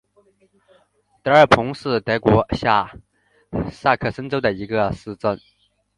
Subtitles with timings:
[1.21, 2.91] 德尔彭是德国下
[3.71, 5.39] 萨克森州的一个市镇。